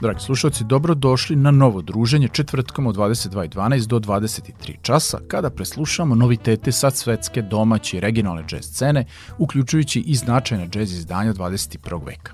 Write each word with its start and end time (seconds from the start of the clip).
dragi 0.00 0.20
slušalci, 0.20 0.64
dobro 0.64 0.94
došli 0.94 1.36
na 1.36 1.50
novo 1.50 1.82
druženje 1.82 2.28
četvrtkom 2.28 2.86
od 2.86 2.96
22.12 2.96 3.86
do 3.86 3.98
23 3.98 4.76
časa, 4.82 5.18
kada 5.28 5.50
preslušamo 5.50 6.14
novitete 6.14 6.72
sa 6.72 6.90
svetske, 6.90 7.42
domaće 7.42 7.96
i 7.96 8.00
regionalne 8.00 8.42
džez 8.46 8.64
scene, 8.64 9.04
uključujući 9.38 10.00
i 10.00 10.14
značajne 10.14 10.68
džez 10.68 10.92
izdanja 10.92 11.32
21. 11.34 12.06
veka. 12.06 12.32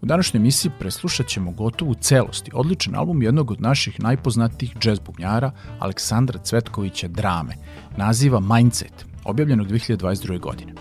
U 0.00 0.06
današnjoj 0.06 0.38
emisiji 0.38 0.72
preslušat 0.78 1.26
ćemo 1.26 1.50
gotovu 1.50 1.94
celosti 1.94 2.50
odličan 2.54 2.94
album 2.94 3.22
jednog 3.22 3.50
od 3.50 3.60
naših 3.60 4.00
najpoznatijih 4.00 4.76
džez 4.78 4.98
bubnjara, 4.98 5.52
Aleksandra 5.78 6.38
Cvetkovića 6.38 7.08
Drame, 7.08 7.54
naziva 7.96 8.40
Mindset, 8.40 9.06
objavljenog 9.24 9.66
2022. 9.66 10.40
godine. 10.40 10.72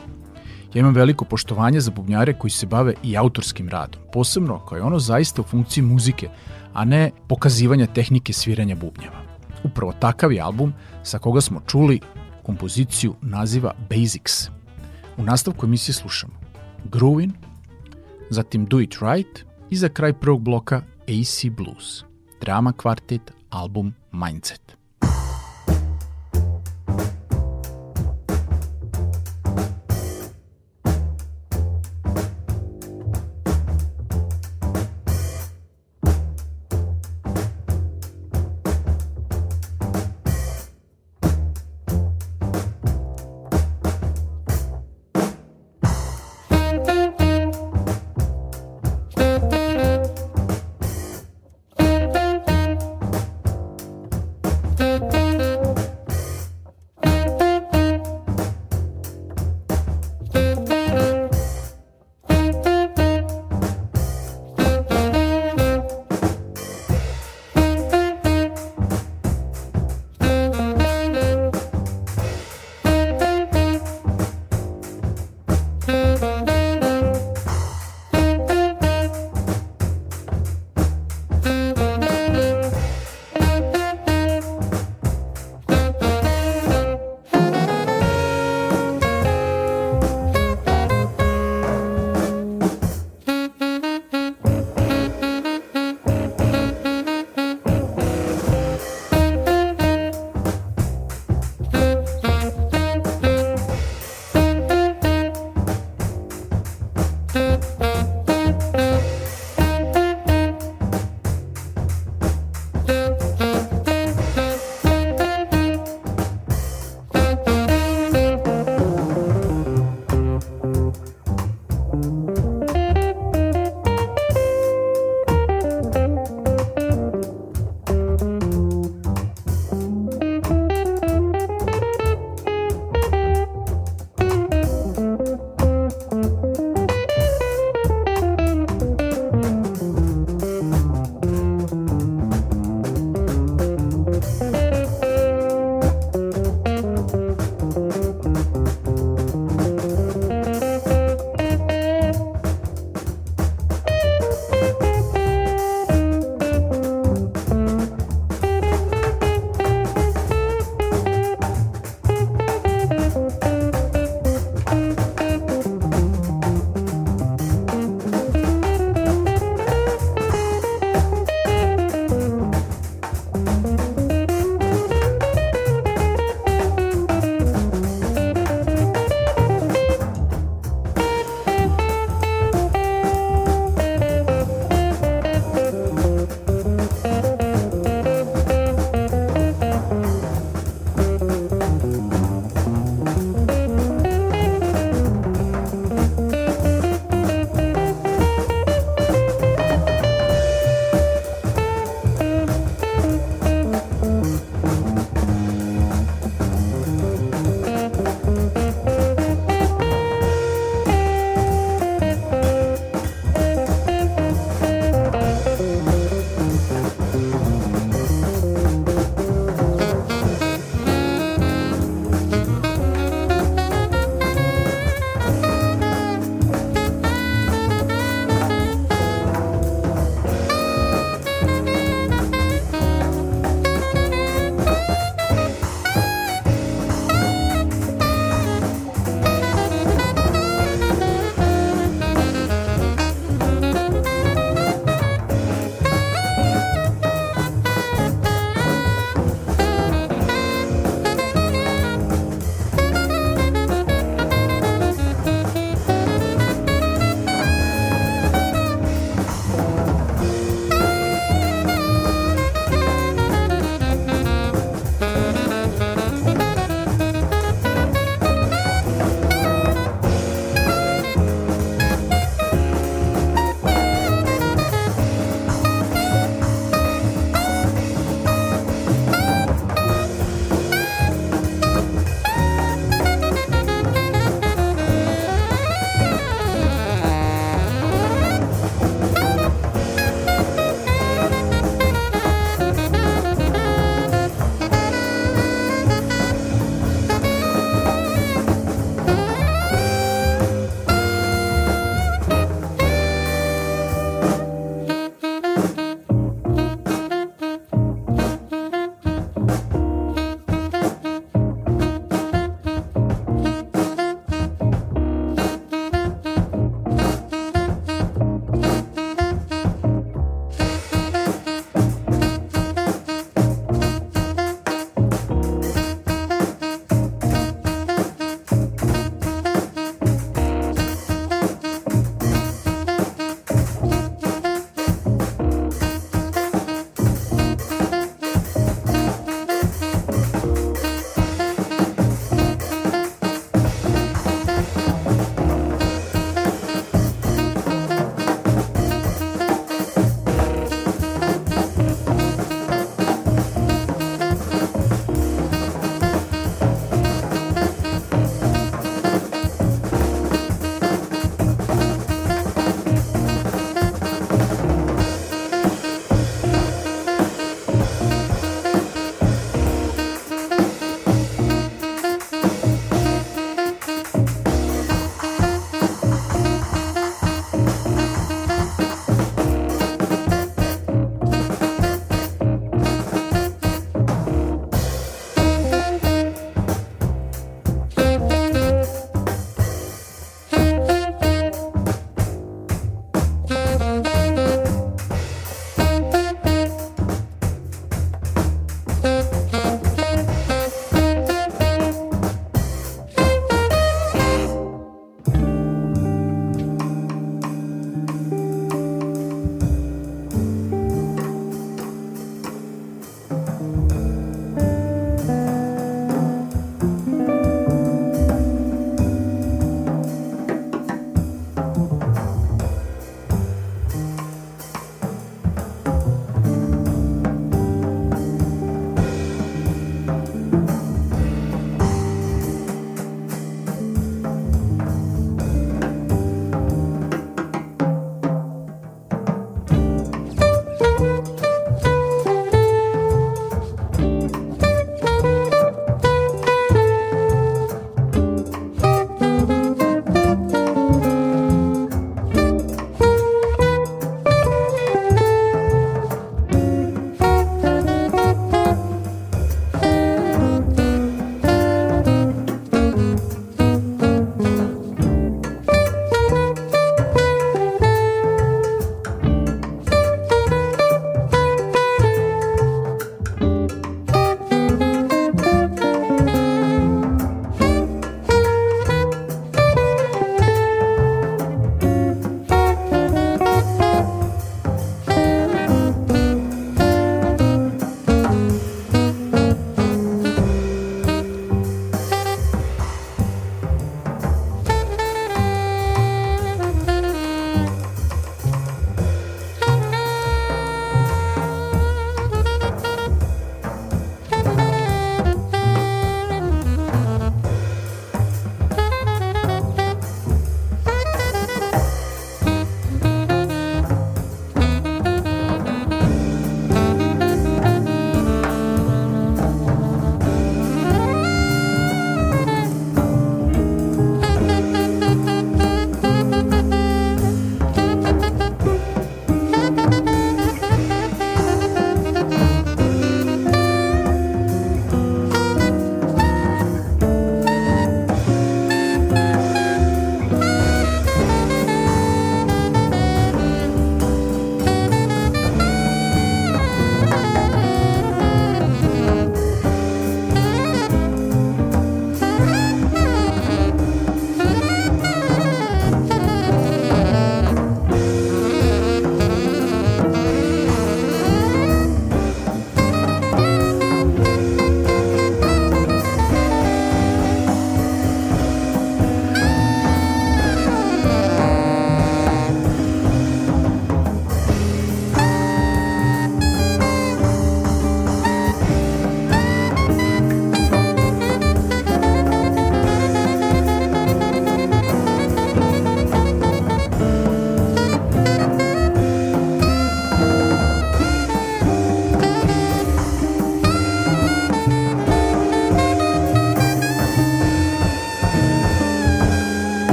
Ja 0.73 0.79
imam 0.79 0.93
veliko 0.93 1.25
poštovanje 1.25 1.79
za 1.79 1.91
bubnjare 1.91 2.33
koji 2.33 2.51
se 2.51 2.65
bave 2.65 2.93
i 3.03 3.17
autorskim 3.17 3.69
radom, 3.69 4.01
posebno 4.13 4.55
ako 4.55 4.75
je 4.75 4.81
ono 4.81 4.99
zaista 4.99 5.41
u 5.41 5.45
funkciji 5.45 5.83
muzike, 5.83 6.29
a 6.73 6.85
ne 6.85 7.11
pokazivanja 7.27 7.87
tehnike 7.87 8.33
sviranja 8.33 8.75
bubnjeva. 8.75 9.21
Upravo 9.63 9.93
takav 9.99 10.31
je 10.31 10.41
album 10.41 10.73
sa 11.03 11.19
koga 11.19 11.41
smo 11.41 11.61
čuli 11.67 11.99
kompoziciju 12.43 13.15
naziva 13.21 13.73
Basics. 13.89 14.49
U 15.17 15.23
nastavku 15.23 15.65
emisije 15.65 15.93
slušamo 15.93 16.33
Groovin, 16.83 17.31
zatim 18.29 18.65
Do 18.65 18.79
It 18.79 18.95
Right 19.01 19.45
i 19.69 19.75
za 19.75 19.89
kraj 19.89 20.13
prvog 20.13 20.41
bloka 20.41 20.81
AC 21.03 21.45
Blues, 21.51 22.03
drama 22.41 22.73
kvartet, 22.73 23.31
album 23.49 23.93
Mindset. 24.11 24.80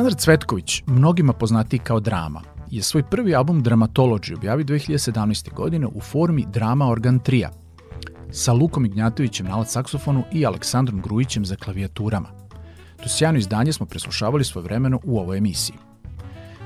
Aleksandar 0.00 0.20
Cvetković, 0.24 0.82
mnogima 0.86 1.32
poznati 1.32 1.78
kao 1.78 2.00
drama, 2.00 2.42
je 2.70 2.82
svoj 2.82 3.02
prvi 3.02 3.34
album 3.34 3.62
Dramatology 3.62 4.34
objavio 4.34 4.64
2017. 4.64 5.54
godine 5.54 5.86
u 5.86 6.00
formi 6.00 6.46
drama 6.52 6.88
organ 6.88 7.18
trija 7.18 7.50
sa 8.30 8.52
Lukom 8.52 8.84
Ignjatovićem 8.84 9.46
na 9.46 9.56
alt 9.56 9.68
saksofonu 9.68 10.24
i 10.32 10.46
Aleksandrom 10.46 11.00
Grujićem 11.00 11.44
za 11.44 11.56
klavijaturama. 11.56 12.28
To 13.02 13.08
sjajno 13.08 13.38
izdanje 13.38 13.72
smo 13.72 13.86
preslušavali 13.86 14.44
svojevremeno 14.44 15.00
u 15.04 15.18
ovoj 15.18 15.38
emisiji. 15.38 15.76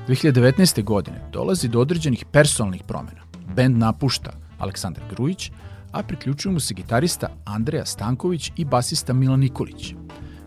2019. 0.07 0.83
godine 0.83 1.29
dolazi 1.33 1.67
do 1.67 1.79
određenih 1.79 2.25
personalnih 2.31 2.83
promena. 2.87 3.21
Bend 3.55 3.77
napušta 3.77 4.31
Aleksandar 4.57 5.03
Grujić, 5.09 5.51
a 5.91 6.03
priključuju 6.03 6.53
mu 6.53 6.59
se 6.59 6.73
gitarista 6.73 7.27
Andreja 7.45 7.85
Stanković 7.85 8.51
i 8.57 8.65
basista 8.65 9.13
Milan 9.13 9.39
Nikolić, 9.39 9.93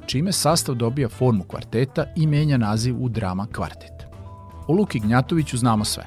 čime 0.08 0.32
sastav 0.32 0.74
dobija 0.74 1.08
formu 1.08 1.44
kvarteta 1.44 2.04
i 2.16 2.26
menja 2.26 2.56
naziv 2.56 3.04
u 3.04 3.08
drama 3.08 3.46
kvartet. 3.52 3.92
O 4.66 4.72
Luki 4.72 5.00
Gnjatoviću 5.00 5.56
znamo 5.56 5.84
sve. 5.84 6.06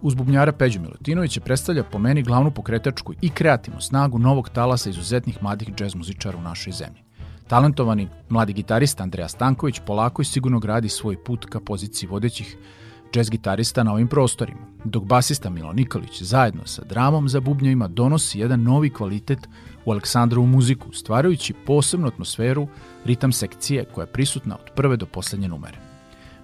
Uz 0.00 0.14
bubnjara 0.14 0.52
Peđu 0.52 0.80
Milutinovića 0.80 1.40
predstavlja 1.40 1.84
po 1.84 1.98
meni 1.98 2.22
glavnu 2.22 2.50
pokretačku 2.50 3.14
i 3.20 3.30
kreativnu 3.30 3.80
snagu 3.80 4.18
novog 4.18 4.48
talasa 4.48 4.90
izuzetnih 4.90 5.42
mladih 5.42 5.74
džez 5.74 5.94
muzičara 5.94 6.38
u 6.38 6.42
našoj 6.42 6.72
zemlji. 6.72 7.02
Talentovani 7.48 8.08
mladi 8.28 8.52
gitarista 8.52 9.02
Andreja 9.02 9.28
Stanković 9.28 9.80
polako 9.86 10.22
i 10.22 10.24
sigurno 10.24 10.58
gradi 10.58 10.88
svoj 10.88 11.24
put 11.24 11.44
ka 11.44 11.60
poziciji 11.60 12.08
vodećih 12.08 12.56
džez 13.12 13.30
gitarista 13.30 13.82
na 13.82 13.92
ovim 13.92 14.08
prostorima, 14.08 14.60
dok 14.84 15.04
basista 15.04 15.50
Milo 15.50 15.72
Nikolić 15.72 16.22
zajedno 16.22 16.66
sa 16.66 16.84
dramom 16.84 17.28
za 17.28 17.40
bubnjevima 17.40 17.88
donosi 17.88 18.38
jedan 18.38 18.62
novi 18.62 18.90
kvalitet 18.90 19.48
u 19.84 19.92
Aleksandrovu 19.92 20.46
muziku, 20.46 20.92
stvarajući 20.92 21.54
posebnu 21.66 22.06
atmosferu 22.06 22.68
ritam 23.04 23.32
sekcije 23.32 23.84
koja 23.84 24.02
je 24.02 24.12
prisutna 24.12 24.54
od 24.54 24.70
prve 24.74 24.96
do 24.96 25.06
poslednje 25.06 25.48
numere. 25.48 25.78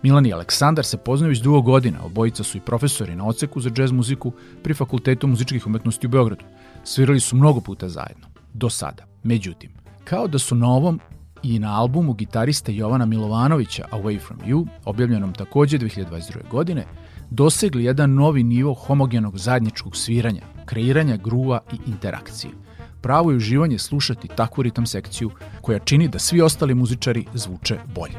Milan 0.03 0.27
i 0.27 0.33
Aleksandar 0.33 0.85
se 0.85 0.96
poznaju 0.96 1.29
već 1.29 1.38
dugo 1.38 1.61
godina, 1.61 2.05
obojica 2.05 2.44
su 2.44 2.59
i 2.59 2.61
profesori 2.61 3.16
na 3.16 3.27
oceku 3.27 3.61
za 3.61 3.70
džez 3.70 3.92
muziku 3.92 4.33
pri 4.62 4.75
Fakultetu 4.75 5.27
muzičkih 5.27 5.66
umetnosti 5.66 6.07
u 6.07 6.11
Beogradu. 6.11 6.44
Svirali 6.85 7.20
su 7.20 7.37
mnogo 7.37 7.61
puta 7.61 7.88
zajedno, 7.88 8.27
do 8.53 8.70
sada. 8.70 9.05
Međutim, 9.22 9.70
kao 10.05 10.27
da 10.29 10.38
su 10.38 10.55
na 10.55 10.68
ovom 10.68 11.01
i 11.42 11.59
na 11.59 11.81
albumu 11.81 12.12
gitariste 12.12 12.75
Jovana 12.75 13.07
Milovanovića 13.07 13.85
Away 13.92 14.20
From 14.27 14.38
You, 14.46 14.66
objavljenom 14.85 15.33
takođe 15.33 15.79
2022. 15.79 16.51
godine, 16.51 16.85
dosegli 17.31 17.85
jedan 17.85 18.14
novi 18.14 18.42
nivo 18.42 18.75
homogenog 18.75 19.38
zajedničkog 19.38 19.96
sviranja, 19.96 20.42
kreiranja 20.64 21.16
gruva 21.16 21.61
i 21.72 21.90
interakcije. 21.90 22.66
Pravo 23.01 23.31
je 23.31 23.37
uživanje 23.37 23.79
slušati 23.79 24.29
takvu 24.29 24.63
ritam 24.63 24.87
sekciju 24.87 25.31
koja 25.61 25.79
čini 25.79 26.09
da 26.09 26.19
svi 26.19 26.41
ostali 26.41 26.75
muzičari 26.75 27.27
zvuče 27.35 27.79
bolje. 27.95 28.15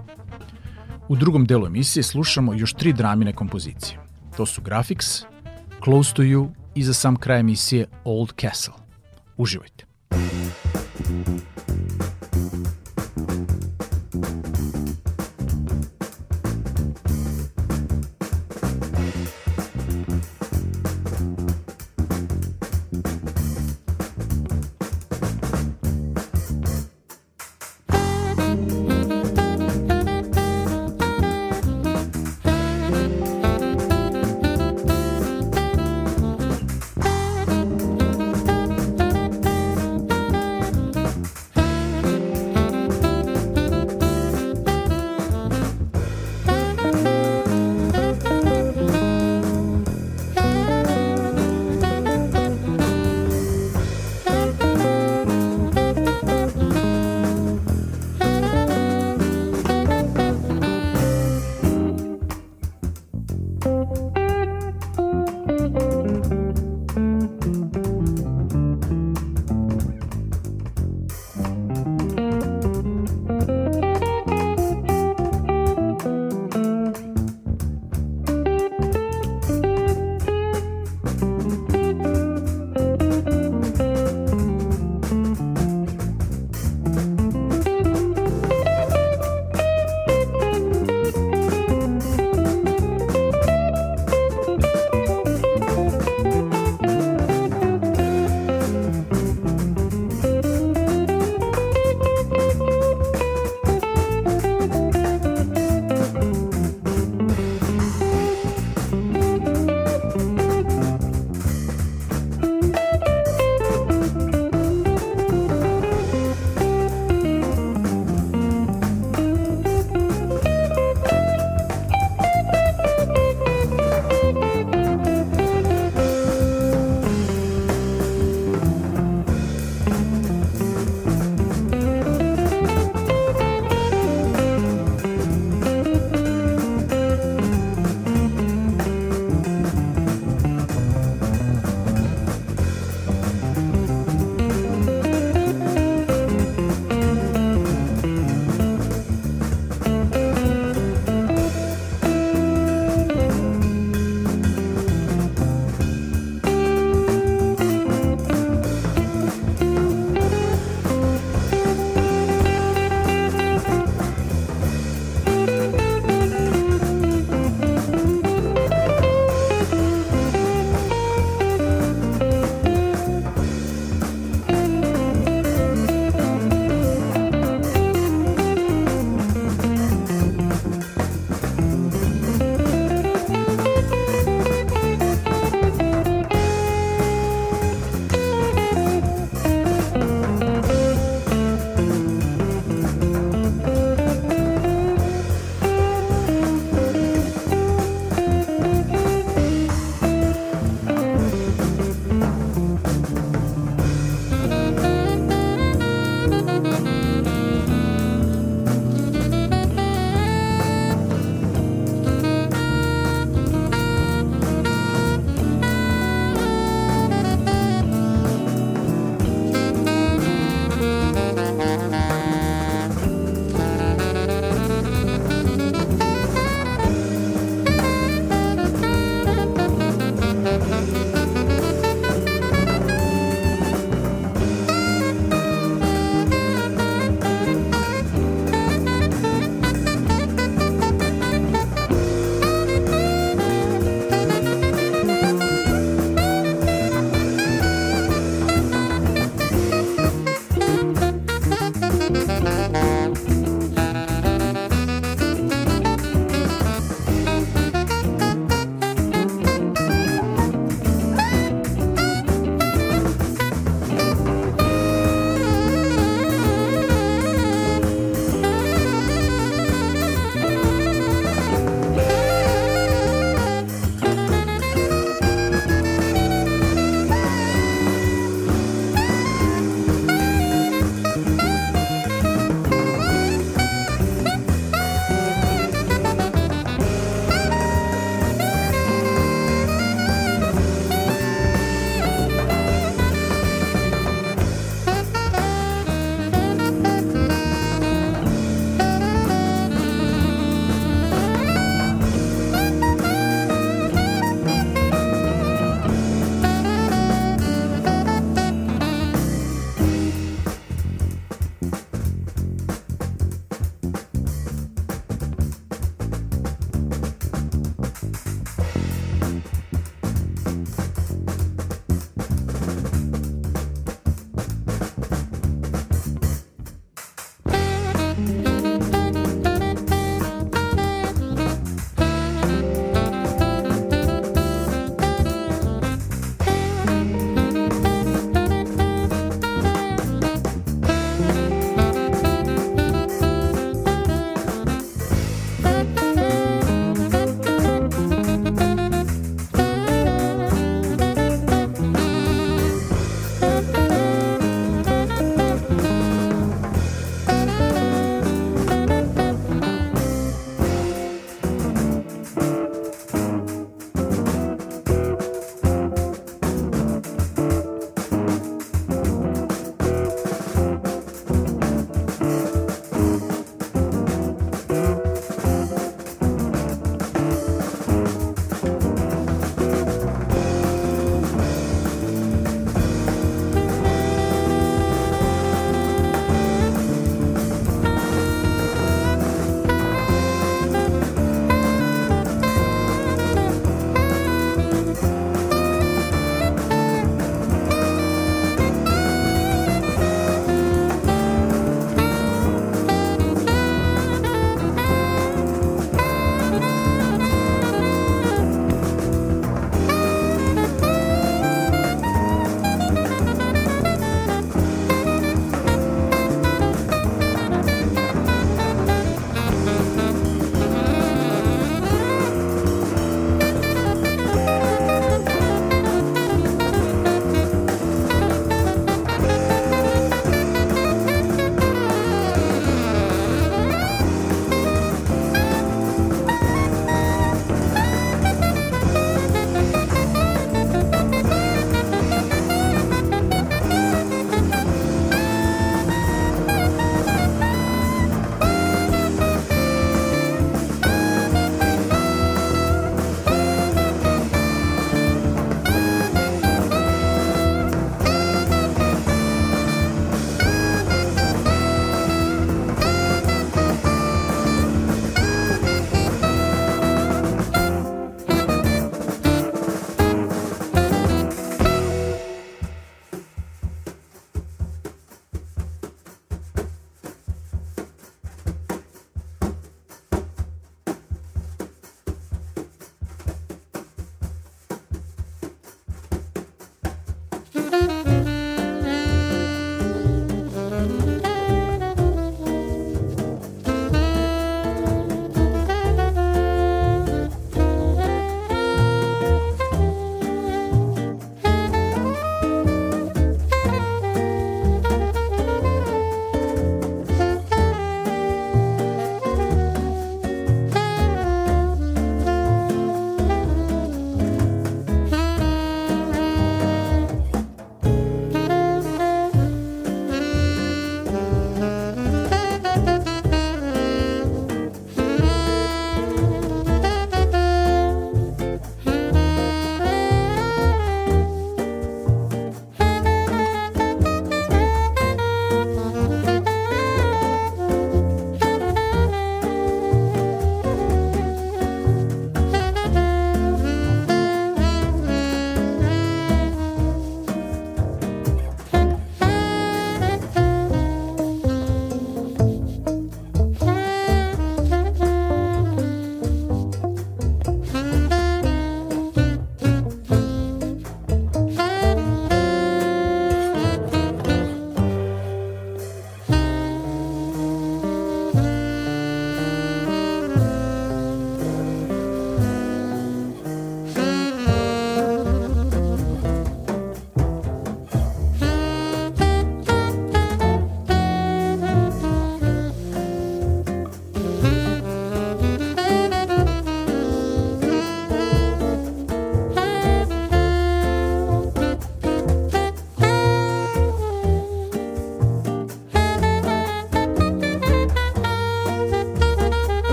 U 1.07 1.15
drugom 1.15 1.45
delu 1.45 1.65
emisije 1.65 2.03
slušamo 2.03 2.53
još 2.53 2.73
tri 2.73 2.93
dramine 2.93 3.33
kompozicije. 3.33 3.99
To 4.37 4.45
su 4.45 4.61
Graphics, 4.61 5.23
Close 5.83 6.13
to 6.13 6.21
You 6.21 6.49
i 6.75 6.83
za 6.83 6.93
sam 6.93 7.15
kraj 7.15 7.39
emisije 7.39 7.85
Old 8.03 8.33
Castle. 8.41 8.73
Uživajte. 9.37 9.85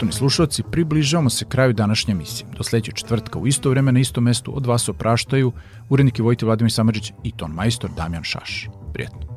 Poštovni 0.00 0.18
slušalci, 0.18 0.62
približavamo 0.70 1.30
se 1.30 1.44
kraju 1.44 1.72
današnje 1.72 2.12
emisije. 2.12 2.48
Do 2.56 2.64
sledećeg 2.64 2.94
četvrtka 2.94 3.38
u 3.38 3.46
isto 3.46 3.70
vreme 3.70 3.92
na 3.92 4.00
istom 4.00 4.24
mestu 4.24 4.56
od 4.56 4.66
vas 4.66 4.88
opraštaju 4.88 5.52
uredniki 5.88 6.22
Vojte 6.22 6.46
Vladimir 6.46 6.72
Samadžić 6.72 7.12
i 7.24 7.32
ton 7.32 7.50
majstor 7.50 7.90
Damjan 7.96 8.24
Šaš. 8.24 8.68
Prijetno. 8.92 9.29